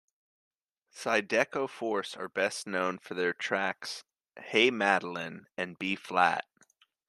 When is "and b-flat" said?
5.55-6.43